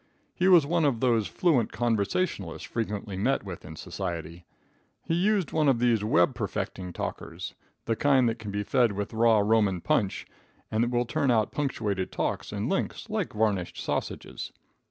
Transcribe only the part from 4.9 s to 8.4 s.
He used one of these web perfecting talkers the kind that